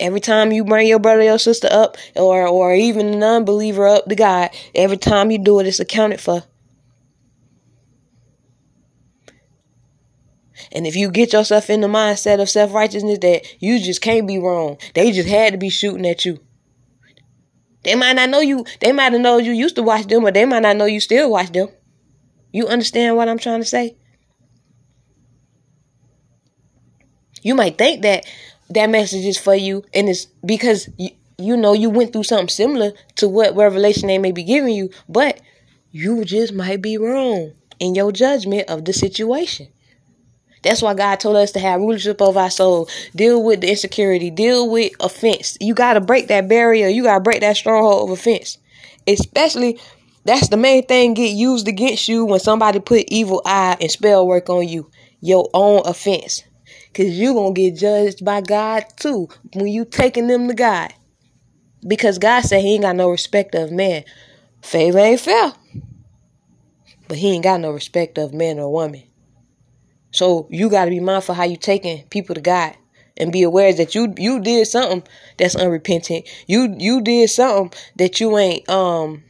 Every 0.00 0.18
time 0.18 0.50
you 0.50 0.64
bring 0.64 0.88
your 0.88 0.98
brother 0.98 1.30
or 1.30 1.38
sister 1.38 1.68
up, 1.70 1.98
or 2.16 2.48
or 2.48 2.74
even 2.74 3.14
an 3.14 3.22
unbeliever 3.22 3.86
up 3.86 4.06
to 4.06 4.16
God, 4.16 4.50
every 4.74 4.96
time 4.96 5.30
you 5.30 5.38
do 5.38 5.60
it, 5.60 5.68
it's 5.68 5.78
accounted 5.78 6.20
for. 6.20 6.42
And 10.72 10.84
if 10.84 10.96
you 10.96 11.12
get 11.12 11.32
yourself 11.32 11.70
in 11.70 11.80
the 11.80 11.86
mindset 11.86 12.40
of 12.40 12.50
self 12.50 12.74
righteousness 12.74 13.20
that 13.20 13.62
you 13.62 13.78
just 13.78 14.00
can't 14.00 14.26
be 14.26 14.38
wrong, 14.38 14.78
they 14.94 15.12
just 15.12 15.28
had 15.28 15.52
to 15.52 15.58
be 15.58 15.68
shooting 15.68 16.06
at 16.06 16.24
you. 16.24 16.40
They 17.88 17.94
might 17.94 18.16
not 18.16 18.28
know 18.28 18.40
you. 18.40 18.66
They 18.80 18.92
might 18.92 19.12
have 19.14 19.20
known 19.22 19.46
you 19.46 19.52
used 19.52 19.76
to 19.76 19.82
watch 19.82 20.08
them, 20.08 20.22
but 20.22 20.34
they 20.34 20.44
might 20.44 20.60
not 20.60 20.76
know 20.76 20.84
you 20.84 21.00
still 21.00 21.30
watch 21.30 21.50
them. 21.52 21.68
You 22.52 22.66
understand 22.66 23.16
what 23.16 23.30
I'm 23.30 23.38
trying 23.38 23.60
to 23.60 23.66
say? 23.66 23.96
You 27.40 27.54
might 27.54 27.78
think 27.78 28.02
that 28.02 28.26
that 28.68 28.90
message 28.90 29.24
is 29.24 29.38
for 29.38 29.54
you, 29.54 29.86
and 29.94 30.06
it's 30.06 30.26
because 30.44 30.90
you, 30.98 31.08
you 31.38 31.56
know 31.56 31.72
you 31.72 31.88
went 31.88 32.12
through 32.12 32.24
something 32.24 32.50
similar 32.50 32.92
to 33.16 33.26
what 33.26 33.56
revelation 33.56 34.08
they 34.08 34.18
may 34.18 34.32
be 34.32 34.42
giving 34.42 34.74
you, 34.74 34.90
but 35.08 35.40
you 35.90 36.26
just 36.26 36.52
might 36.52 36.82
be 36.82 36.98
wrong 36.98 37.52
in 37.80 37.94
your 37.94 38.12
judgment 38.12 38.68
of 38.68 38.84
the 38.84 38.92
situation. 38.92 39.68
That's 40.62 40.82
why 40.82 40.94
God 40.94 41.20
told 41.20 41.36
us 41.36 41.52
to 41.52 41.60
have 41.60 41.80
rulership 41.80 42.20
of 42.20 42.36
our 42.36 42.50
soul, 42.50 42.88
deal 43.14 43.42
with 43.42 43.60
the 43.60 43.70
insecurity, 43.70 44.30
deal 44.30 44.68
with 44.68 44.92
offense. 45.00 45.56
You 45.60 45.74
got 45.74 45.94
to 45.94 46.00
break 46.00 46.28
that 46.28 46.48
barrier. 46.48 46.88
You 46.88 47.04
got 47.04 47.14
to 47.14 47.20
break 47.20 47.40
that 47.40 47.56
stronghold 47.56 48.10
of 48.10 48.18
offense. 48.18 48.58
Especially, 49.06 49.78
that's 50.24 50.48
the 50.48 50.56
main 50.56 50.84
thing 50.84 51.14
get 51.14 51.32
used 51.32 51.68
against 51.68 52.08
you 52.08 52.24
when 52.24 52.40
somebody 52.40 52.80
put 52.80 53.04
evil 53.08 53.40
eye 53.46 53.76
and 53.80 53.90
spell 53.90 54.26
work 54.26 54.50
on 54.50 54.68
you. 54.68 54.90
Your 55.20 55.48
own 55.54 55.82
offense. 55.84 56.42
Because 56.92 57.18
you're 57.18 57.34
going 57.34 57.54
to 57.54 57.60
get 57.60 57.78
judged 57.78 58.24
by 58.24 58.40
God 58.40 58.84
too 58.96 59.28
when 59.54 59.68
you 59.68 59.84
taking 59.84 60.26
them 60.26 60.48
to 60.48 60.54
God. 60.54 60.92
Because 61.86 62.18
God 62.18 62.42
said 62.42 62.62
he 62.62 62.74
ain't 62.74 62.82
got 62.82 62.96
no 62.96 63.08
respect 63.08 63.54
of 63.54 63.70
man. 63.70 64.04
Favor 64.62 64.98
ain't 64.98 65.20
fair. 65.20 65.52
But 67.06 67.18
he 67.18 67.32
ain't 67.32 67.44
got 67.44 67.60
no 67.60 67.70
respect 67.70 68.18
of 68.18 68.34
man 68.34 68.58
or 68.58 68.72
woman. 68.72 69.07
So 70.10 70.46
you 70.50 70.70
got 70.70 70.86
to 70.86 70.90
be 70.90 71.00
mindful 71.00 71.34
how 71.34 71.44
you 71.44 71.56
taking 71.56 72.04
people 72.04 72.34
to 72.34 72.40
God 72.40 72.74
and 73.16 73.32
be 73.32 73.42
aware 73.42 73.72
that 73.72 73.94
you 73.94 74.14
you 74.16 74.40
did 74.40 74.66
something 74.66 75.02
that's 75.36 75.56
unrepentant. 75.56 76.26
You 76.46 76.74
you 76.78 77.02
did 77.02 77.28
something 77.30 77.78
that 77.96 78.20
you 78.20 78.38
ain't 78.38 78.68
um 78.68 79.24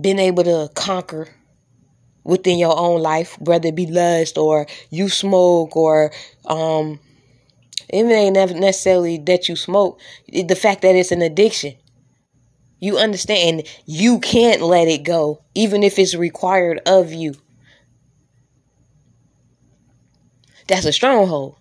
been 0.00 0.18
able 0.18 0.44
to 0.44 0.70
conquer 0.74 1.28
within 2.24 2.58
your 2.58 2.76
own 2.76 3.00
life, 3.00 3.38
whether 3.40 3.68
it 3.68 3.74
be 3.74 3.86
lust 3.86 4.38
or 4.38 4.66
you 4.90 5.08
smoke 5.08 5.76
or 5.76 6.12
um 6.46 6.98
it 7.88 8.04
ain't 8.04 8.34
necessarily 8.34 9.18
that 9.18 9.48
you 9.48 9.56
smoke. 9.56 10.00
The 10.28 10.56
fact 10.56 10.82
that 10.82 10.94
it's 10.94 11.12
an 11.12 11.22
addiction. 11.22 11.74
You 12.80 12.98
understand 12.98 13.62
you 13.86 14.18
can't 14.18 14.60
let 14.60 14.88
it 14.88 15.04
go, 15.04 15.40
even 15.54 15.84
if 15.84 16.00
it's 16.00 16.16
required 16.16 16.80
of 16.84 17.12
you. 17.12 17.34
That's 20.68 20.86
a 20.86 20.92
stronghold. 20.92 21.56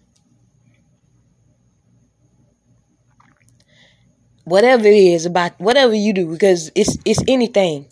Whatever 4.44 4.88
it 4.88 4.96
is 4.96 5.26
about 5.26 5.60
whatever 5.60 5.94
you 5.94 6.14
do, 6.14 6.28
because 6.28 6.72
it's 6.76 6.98
it's 7.06 7.24
anything. 7.28 7.88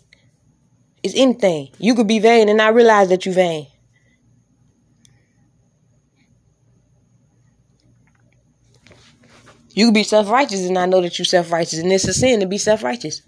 It's 1.02 1.14
anything. 1.16 1.70
You 1.78 1.94
could 1.94 2.08
be 2.08 2.18
vain 2.18 2.48
and 2.48 2.58
not 2.58 2.74
realize 2.74 3.08
that 3.08 3.24
you're 3.24 3.34
vain. 3.34 3.68
You 9.72 9.86
could 9.86 9.94
be 9.94 10.02
self 10.02 10.28
righteous 10.28 10.64
and 10.64 10.74
not 10.74 10.88
know 10.88 11.00
that 11.00 11.18
you're 11.18 11.24
self 11.24 11.50
righteous. 11.50 11.78
And 11.78 11.92
it's 11.92 12.06
a 12.06 12.12
sin 12.12 12.40
to 12.40 12.46
be 12.46 12.58
self 12.58 12.82
righteous. 12.82 13.22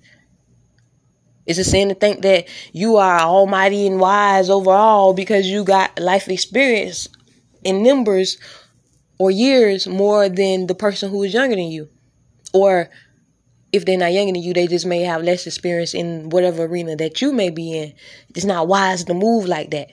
It's 1.46 1.58
a 1.58 1.64
sin 1.64 1.88
to 1.88 1.94
think 1.94 2.22
that 2.22 2.46
you 2.72 2.96
are 2.96 3.20
almighty 3.20 3.86
and 3.86 3.98
wise 3.98 4.50
overall 4.50 5.12
because 5.12 5.46
you 5.46 5.64
got 5.64 5.98
life 5.98 6.28
experience 6.28 7.08
in 7.64 7.82
numbers 7.82 8.38
or 9.18 9.30
years 9.30 9.86
more 9.86 10.28
than 10.28 10.66
the 10.66 10.74
person 10.74 11.10
who 11.10 11.22
is 11.22 11.34
younger 11.34 11.56
than 11.56 11.70
you. 11.70 11.88
Or 12.52 12.90
if 13.72 13.84
they're 13.84 13.98
not 13.98 14.12
younger 14.12 14.32
than 14.32 14.42
you, 14.42 14.52
they 14.52 14.66
just 14.66 14.86
may 14.86 15.02
have 15.02 15.22
less 15.22 15.46
experience 15.46 15.94
in 15.94 16.28
whatever 16.28 16.64
arena 16.64 16.96
that 16.96 17.22
you 17.22 17.32
may 17.32 17.50
be 17.50 17.76
in. 17.76 17.94
It's 18.34 18.44
not 18.44 18.68
wise 18.68 19.04
to 19.04 19.14
move 19.14 19.46
like 19.46 19.70
that. 19.70 19.90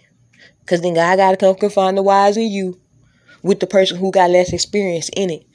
Because 0.61 0.81
then 0.81 0.93
God 0.93 1.17
got 1.17 1.31
to 1.31 1.37
come 1.37 1.55
confine 1.55 1.95
the 1.95 2.03
wise 2.03 2.37
in 2.37 2.51
you 2.51 2.79
with 3.41 3.59
the 3.59 3.67
person 3.67 3.97
who 3.97 4.11
got 4.11 4.29
less 4.29 4.53
experience 4.53 5.09
in 5.15 5.29
it. 5.29 5.45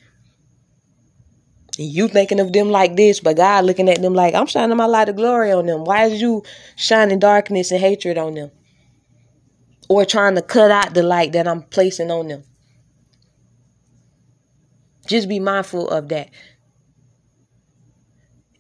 And 1.79 1.89
you 1.89 2.09
thinking 2.09 2.41
of 2.41 2.53
them 2.53 2.71
like 2.71 2.97
this, 2.97 3.21
but 3.21 3.37
God 3.37 3.65
looking 3.65 3.89
at 3.89 4.01
them 4.01 4.15
like, 4.15 4.35
I'm 4.35 4.47
shining 4.47 4.77
my 4.77 4.87
light 4.87 5.09
of 5.09 5.17
glory 5.17 5.53
on 5.53 5.67
them. 5.67 5.85
Why 5.85 6.05
is 6.05 6.21
you 6.21 6.45
shining 6.77 7.19
darkness 7.19 7.71
and 7.73 7.81
hatred 7.81 8.17
on 8.17 8.35
them? 8.35 8.51
Or 9.89 10.05
trying 10.05 10.35
to 10.35 10.43
cut 10.43 10.71
out 10.71 10.95
the 10.95 11.03
light 11.03 11.33
that 11.33 11.49
I'm 11.49 11.63
placing 11.63 12.11
on 12.11 12.29
them. 12.29 12.45
Just 15.07 15.29
be 15.29 15.41
mindful 15.41 15.89
of 15.89 16.09
that. 16.09 16.31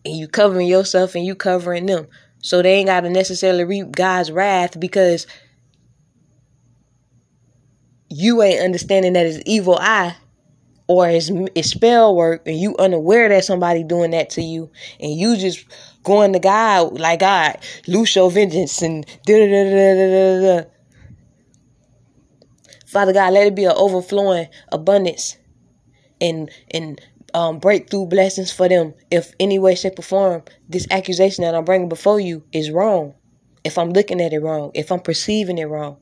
And 0.04 0.14
you 0.16 0.28
covering 0.28 0.66
yourself 0.66 1.14
and 1.14 1.25
you 1.25 1.35
covering 1.35 1.87
them. 1.87 2.07
So 2.43 2.61
they 2.61 2.75
ain't 2.75 2.88
got 2.88 3.00
to 3.00 3.11
necessarily 3.11 3.64
reap 3.64 3.93
God's 3.93 4.31
wrath 4.31 4.78
because 4.78 5.26
you 8.11 8.43
ain't 8.43 8.61
understanding 8.61 9.14
that 9.14 9.25
it's 9.25 9.43
evil 9.47 9.78
eye 9.81 10.16
or 10.87 11.09
it's, 11.09 11.31
it's 11.54 11.71
spell 11.71 12.14
work 12.14 12.43
and 12.47 12.59
you 12.59 12.76
unaware 12.76 13.31
that 13.31 13.47
somebody 13.47 13.83
doing 13.83 14.11
that 14.11 14.28
to 14.31 14.43
you 14.43 14.71
and 15.00 15.12
you 15.12 15.38
just 15.38 15.64
going 16.02 16.35
to 16.35 16.38
God 16.38 17.00
like 17.00 17.21
God, 17.21 17.59
loose 17.87 18.14
your 18.14 18.31
vengeance 18.31 18.83
and 18.83 19.07
da 19.26 19.38
da 19.38 19.47
da 19.47 19.71
da 19.71 19.95
da 19.95 20.62
da. 20.62 20.74
Father 22.94 23.12
God, 23.12 23.32
let 23.32 23.48
it 23.48 23.56
be 23.56 23.64
an 23.64 23.72
overflowing 23.74 24.46
abundance 24.70 25.36
and 26.20 26.48
and 26.70 27.00
um, 27.34 27.58
breakthrough 27.58 28.06
blessings 28.06 28.52
for 28.52 28.68
them. 28.68 28.94
If 29.10 29.32
any 29.40 29.58
way, 29.58 29.74
shape, 29.74 29.98
or 29.98 30.02
form 30.02 30.44
this 30.68 30.86
accusation 30.92 31.42
that 31.42 31.56
I'm 31.56 31.64
bringing 31.64 31.88
before 31.88 32.20
you 32.20 32.44
is 32.52 32.70
wrong, 32.70 33.14
if 33.64 33.78
I'm 33.78 33.90
looking 33.90 34.20
at 34.20 34.32
it 34.32 34.38
wrong, 34.38 34.70
if 34.74 34.92
I'm 34.92 35.00
perceiving 35.00 35.58
it 35.58 35.64
wrong, 35.64 35.96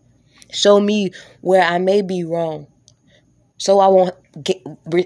show 0.51 0.81
me 0.81 1.13
where 1.41 1.63
I 1.63 1.79
may 1.79 2.03
be 2.03 2.25
wrong, 2.25 2.67
so 3.57 3.81
I 3.81 3.89
won't 3.89 4.15
get 4.45 4.63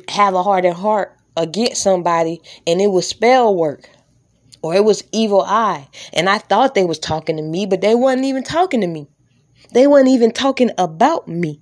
have 0.09 0.35
a 0.35 0.43
hardened 0.43 0.75
heart 0.75 1.17
against 1.37 1.85
somebody, 1.85 2.41
and 2.67 2.81
it 2.81 2.91
was 2.91 3.09
spell 3.09 3.55
work 3.55 3.89
or 4.61 4.75
it 4.75 4.83
was 4.83 5.05
evil 5.13 5.43
eye, 5.43 5.89
and 6.13 6.29
I 6.29 6.39
thought 6.39 6.75
they 6.75 6.85
was 6.85 6.99
talking 6.99 7.37
to 7.37 7.43
me, 7.45 7.65
but 7.65 7.81
they 7.81 7.95
wasn't 7.95 8.25
even 8.25 8.43
talking 8.43 8.81
to 8.81 8.89
me. 8.89 9.07
They 9.73 9.87
weren't 9.87 10.09
even 10.09 10.33
talking 10.33 10.73
about 10.79 11.29
me. 11.29 11.61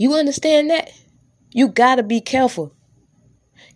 You 0.00 0.14
understand 0.14 0.70
that? 0.70 0.90
You 1.52 1.68
gotta 1.68 2.02
be 2.02 2.22
careful. 2.22 2.72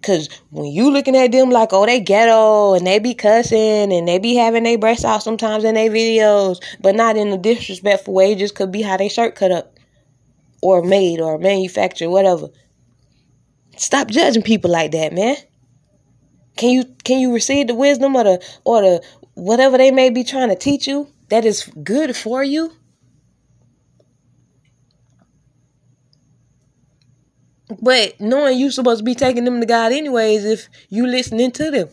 Cause 0.00 0.31
when 0.49 0.73
you 0.73 0.90
looking 0.90 1.14
at 1.14 1.33
them 1.33 1.50
like, 1.50 1.75
oh, 1.75 1.85
they 1.85 2.00
ghetto 2.00 2.73
and 2.73 2.87
they 2.87 2.99
be 2.99 3.12
cussing 3.12 3.93
and 3.93 4.09
they 4.09 4.19
be 4.19 4.35
having 4.35 4.62
their 4.62 4.78
breasts 4.78 5.04
out 5.04 5.23
sometimes 5.23 5.64
in 5.64 5.75
their 5.75 5.90
videos, 5.90 6.64
but 6.81 6.95
not 6.95 7.19
in 7.19 7.28
a 7.28 7.37
disrespectful 7.37 8.14
way, 8.14 8.35
just 8.37 8.54
could 8.54 8.73
be 8.73 8.81
how 8.81 8.97
they 8.97 9.11
shirt 9.11 9.35
cut 9.35 9.52
up 9.52 9.78
or 10.62 10.83
made 10.83 11.21
or 11.21 11.37
manufactured, 11.37 12.09
whatever. 12.09 12.49
Stop 13.76 14.09
judging 14.09 14.43
people 14.43 14.71
like 14.71 14.93
that, 14.93 15.12
man. 15.12 15.37
Can 16.57 16.71
you 16.71 16.87
can 17.04 17.19
you 17.19 17.35
receive 17.35 17.66
the 17.66 17.75
wisdom 17.75 18.16
or 18.16 18.25
the 18.25 18.47
or 18.64 18.81
the 18.81 19.04
whatever 19.35 19.76
they 19.76 19.90
may 19.90 20.09
be 20.09 20.25
trying 20.25 20.49
to 20.49 20.57
teach 20.57 20.87
you 20.87 21.07
that 21.28 21.45
is 21.45 21.71
good 21.83 22.16
for 22.16 22.43
you? 22.43 22.73
But 27.80 28.21
knowing 28.21 28.59
you 28.59 28.71
supposed 28.71 28.99
to 28.99 29.04
be 29.04 29.14
taking 29.14 29.44
them 29.44 29.61
to 29.61 29.66
God 29.66 29.92
anyways 29.92 30.44
if 30.44 30.68
you 30.90 31.06
listening 31.06 31.50
to 31.52 31.71
them. 31.71 31.88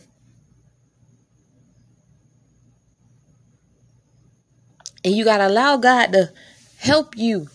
And 5.04 5.14
you 5.14 5.24
gotta 5.24 5.48
allow 5.48 5.78
God 5.78 6.12
to 6.12 6.32
help 6.78 7.16
you 7.16 7.48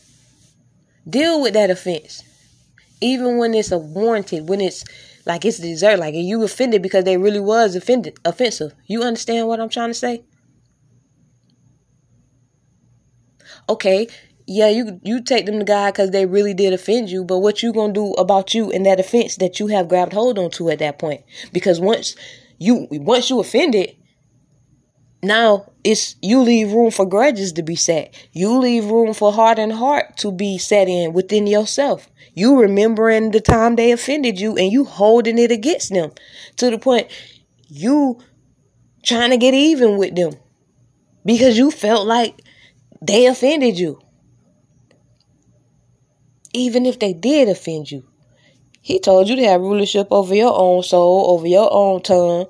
deal 1.07 1.41
with 1.41 1.53
that 1.53 1.69
offense. 1.69 2.23
Even 2.99 3.37
when 3.37 3.53
it's 3.53 3.71
a 3.71 3.77
warranted, 3.77 4.49
when 4.49 4.59
it's 4.59 4.83
like 5.25 5.45
it's 5.45 5.59
deserved, 5.59 5.99
like 5.99 6.15
you 6.15 6.43
offended 6.43 6.81
because 6.81 7.03
they 7.03 7.17
really 7.17 7.39
was 7.39 7.75
offended 7.75 8.17
offensive. 8.25 8.73
You 8.85 9.03
understand 9.03 9.47
what 9.47 9.59
I'm 9.59 9.69
trying 9.69 9.89
to 9.89 9.93
say? 9.93 10.23
Okay, 13.69 14.07
yeah, 14.47 14.69
you 14.69 14.99
you 15.03 15.21
take 15.21 15.45
them 15.45 15.59
to 15.59 15.65
God 15.65 15.93
because 15.93 16.11
they 16.11 16.25
really 16.25 16.53
did 16.53 16.71
offend 16.71 17.09
you, 17.09 17.25
but 17.25 17.39
what 17.39 17.61
you 17.61 17.73
gonna 17.73 17.91
do 17.91 18.13
about 18.13 18.53
you 18.53 18.71
and 18.71 18.85
that 18.85 18.99
offense 18.99 19.35
that 19.35 19.59
you 19.59 19.67
have 19.67 19.89
grabbed 19.89 20.13
hold 20.13 20.39
onto 20.39 20.69
at 20.69 20.79
that 20.79 20.97
point? 20.97 21.21
Because 21.51 21.81
once 21.81 22.15
you 22.57 22.87
once 22.89 23.29
you 23.29 23.41
offended, 23.41 23.97
now 25.21 25.69
it's 25.83 26.15
you 26.21 26.39
leave 26.39 26.71
room 26.71 26.91
for 26.91 27.05
grudges 27.05 27.51
to 27.53 27.61
be 27.61 27.75
set. 27.75 28.15
You 28.31 28.57
leave 28.57 28.85
room 28.85 29.13
for 29.13 29.33
heart 29.33 29.59
and 29.59 29.73
heart 29.73 30.15
to 30.19 30.31
be 30.31 30.57
set 30.57 30.87
in 30.87 31.11
within 31.11 31.45
yourself. 31.45 32.09
You 32.33 32.57
remembering 32.57 33.31
the 33.31 33.41
time 33.41 33.75
they 33.75 33.91
offended 33.91 34.39
you 34.39 34.55
and 34.55 34.71
you 34.71 34.85
holding 34.85 35.37
it 35.37 35.51
against 35.51 35.89
them 35.89 36.11
to 36.55 36.69
the 36.71 36.77
point 36.77 37.11
you 37.67 38.19
trying 39.03 39.31
to 39.31 39.37
get 39.37 39.53
even 39.53 39.97
with 39.97 40.15
them 40.15 40.31
because 41.25 41.57
you 41.57 41.69
felt 41.69 42.07
like 42.07 42.41
they 43.01 43.25
offended 43.25 43.77
you 43.77 43.99
even 46.57 46.85
if 46.85 46.99
they 46.99 47.13
did 47.13 47.47
offend 47.47 47.91
you. 47.91 48.03
He 48.81 48.99
told 48.99 49.29
you 49.29 49.35
to 49.35 49.45
have 49.45 49.61
rulership 49.61 50.07
over 50.11 50.33
your 50.33 50.57
own 50.57 50.81
soul, 50.81 51.31
over 51.31 51.45
your 51.45 51.71
own 51.71 52.01
tongue, 52.01 52.47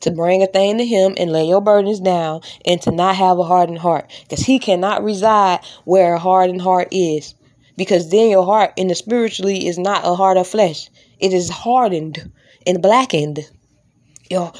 to 0.00 0.10
bring 0.10 0.42
a 0.42 0.46
thing 0.46 0.78
to 0.78 0.84
him 0.84 1.14
and 1.18 1.32
lay 1.32 1.48
your 1.48 1.60
burdens 1.60 2.00
down 2.00 2.42
and 2.64 2.80
to 2.82 2.90
not 2.90 3.16
have 3.16 3.38
a 3.38 3.42
hardened 3.42 3.78
heart. 3.78 4.12
Because 4.22 4.44
he 4.44 4.58
cannot 4.58 5.02
reside 5.02 5.60
where 5.84 6.14
a 6.14 6.18
hardened 6.18 6.62
heart 6.62 6.88
is. 6.92 7.34
Because 7.76 8.10
then 8.10 8.30
your 8.30 8.44
heart 8.44 8.72
in 8.76 8.88
the 8.88 8.94
spiritually 8.94 9.66
is 9.66 9.78
not 9.78 10.06
a 10.06 10.14
heart 10.14 10.36
of 10.36 10.46
flesh. 10.46 10.90
It 11.18 11.32
is 11.32 11.48
hardened 11.48 12.30
and 12.66 12.82
blackened. 12.82 13.40
Yo, 14.30 14.52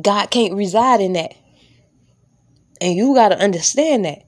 God 0.00 0.30
can't 0.30 0.54
reside 0.54 1.00
in 1.00 1.14
that. 1.14 1.34
And 2.80 2.94
you 2.94 3.14
gotta 3.14 3.38
understand 3.38 4.04
that. 4.04 4.25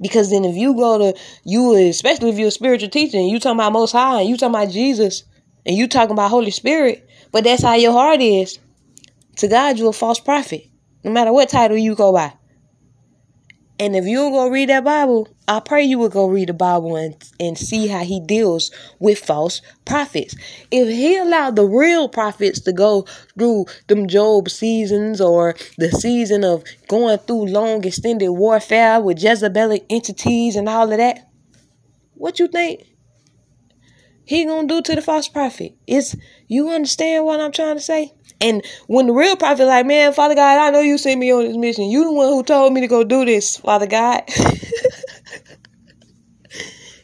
Because 0.00 0.30
then 0.30 0.44
if 0.44 0.54
you 0.54 0.74
go 0.74 0.98
to 0.98 1.20
you 1.44 1.74
especially 1.74 2.30
if 2.30 2.38
you're 2.38 2.48
a 2.48 2.52
spiritual 2.52 2.88
teacher 2.88 3.18
and 3.18 3.28
you 3.28 3.40
talking 3.40 3.58
about 3.58 3.72
most 3.72 3.92
high 3.92 4.20
and 4.20 4.28
you 4.28 4.36
talking 4.36 4.54
about 4.54 4.72
Jesus 4.72 5.24
and 5.66 5.76
you 5.76 5.88
talking 5.88 6.12
about 6.12 6.30
Holy 6.30 6.50
Spirit, 6.50 7.08
but 7.32 7.44
that's 7.44 7.62
how 7.62 7.74
your 7.74 7.92
heart 7.92 8.20
is. 8.20 8.58
To 9.36 9.48
God 9.48 9.78
you 9.78 9.88
a 9.88 9.92
false 9.92 10.20
prophet. 10.20 10.66
No 11.04 11.10
matter 11.10 11.32
what 11.32 11.48
title 11.48 11.76
you 11.76 11.94
go 11.94 12.12
by. 12.12 12.32
And 13.78 13.94
if 13.94 14.04
you 14.06 14.16
don't 14.16 14.32
go 14.32 14.48
read 14.48 14.68
that 14.68 14.84
Bible, 14.84 15.28
I 15.48 15.60
pray 15.60 15.82
you 15.82 15.98
would 16.00 16.12
go 16.12 16.26
read 16.26 16.50
the 16.50 16.52
Bible 16.52 16.94
and, 16.96 17.16
and 17.40 17.56
see 17.56 17.86
how 17.86 18.04
he 18.04 18.20
deals 18.20 18.70
with 18.98 19.18
false 19.18 19.62
prophets. 19.86 20.36
If 20.70 20.88
he 20.88 21.16
allowed 21.16 21.56
the 21.56 21.64
real 21.64 22.06
prophets 22.10 22.60
to 22.60 22.72
go 22.72 23.06
through 23.38 23.64
them 23.86 24.08
Job 24.08 24.50
seasons 24.50 25.22
or 25.22 25.56
the 25.78 25.90
season 25.90 26.44
of 26.44 26.64
going 26.86 27.16
through 27.18 27.46
long 27.46 27.82
extended 27.84 28.30
warfare 28.30 29.00
with 29.00 29.22
Jezebelic 29.22 29.86
entities 29.88 30.54
and 30.54 30.68
all 30.68 30.92
of 30.92 30.98
that, 30.98 31.30
what 32.12 32.38
you 32.38 32.48
think 32.48 32.82
he 34.28 34.44
gonna 34.44 34.68
do 34.68 34.82
to 34.82 34.94
the 34.94 35.00
false 35.00 35.26
prophet? 35.26 35.74
Is 35.86 36.14
you 36.46 36.68
understand 36.68 37.24
what 37.24 37.40
I'm 37.40 37.52
trying 37.52 37.76
to 37.76 37.80
say? 37.80 38.12
And 38.42 38.62
when 38.86 39.06
the 39.06 39.14
real 39.14 39.36
prophet 39.36 39.64
like, 39.64 39.86
man, 39.86 40.12
Father 40.12 40.34
God, 40.34 40.58
I 40.58 40.70
know 40.70 40.80
you 40.80 40.98
sent 40.98 41.18
me 41.18 41.32
on 41.32 41.44
this 41.44 41.56
mission. 41.56 41.84
You 41.84 42.04
the 42.04 42.12
one 42.12 42.28
who 42.28 42.42
told 42.42 42.74
me 42.74 42.82
to 42.82 42.86
go 42.86 43.02
do 43.02 43.24
this, 43.24 43.56
Father 43.56 43.86
God. 43.86 44.24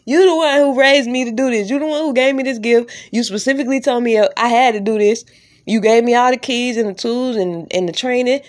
you 0.04 0.26
the 0.26 0.36
one 0.36 0.56
who 0.58 0.78
raised 0.78 1.08
me 1.08 1.24
to 1.24 1.32
do 1.32 1.50
this. 1.50 1.70
You 1.70 1.78
the 1.78 1.86
one 1.86 2.02
who 2.02 2.12
gave 2.12 2.34
me 2.34 2.42
this 2.42 2.58
gift. 2.58 2.90
You 3.10 3.22
specifically 3.22 3.80
told 3.80 4.02
me 4.02 4.18
uh, 4.18 4.28
I 4.36 4.48
had 4.48 4.74
to 4.74 4.80
do 4.80 4.98
this. 4.98 5.24
You 5.66 5.80
gave 5.80 6.04
me 6.04 6.14
all 6.14 6.30
the 6.30 6.36
keys 6.36 6.76
and 6.76 6.90
the 6.90 6.94
tools 6.94 7.36
and, 7.36 7.66
and 7.72 7.88
the 7.88 7.92
training 7.92 8.42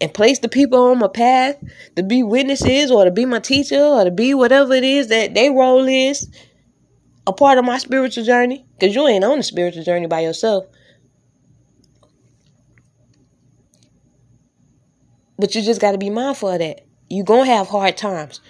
and 0.00 0.14
placed 0.14 0.42
the 0.42 0.48
people 0.48 0.78
on 0.78 0.98
my 0.98 1.08
path 1.08 1.56
to 1.96 2.02
be 2.02 2.22
witnesses 2.22 2.90
or 2.90 3.04
to 3.04 3.10
be 3.10 3.24
my 3.24 3.40
teacher 3.40 3.80
or 3.80 4.04
to 4.04 4.10
be 4.10 4.32
whatever 4.32 4.72
it 4.72 4.84
is 4.84 5.08
that 5.08 5.34
their 5.34 5.52
role 5.52 5.86
is 5.86 6.28
a 7.26 7.32
part 7.32 7.58
of 7.58 7.64
my 7.64 7.78
spiritual 7.78 8.24
journey. 8.24 8.64
Because 8.78 8.94
you 8.94 9.06
ain't 9.06 9.24
on 9.24 9.38
the 9.38 9.42
spiritual 9.42 9.84
journey 9.84 10.06
by 10.06 10.20
yourself. 10.20 10.64
But 15.38 15.54
you 15.54 15.62
just 15.62 15.80
got 15.80 15.92
to 15.92 15.98
be 15.98 16.10
mindful 16.10 16.48
of 16.48 16.58
that. 16.60 16.86
You're 17.10 17.24
going 17.24 17.46
to 17.46 17.52
have 17.52 17.68
hard 17.68 17.96
times. 17.96 18.40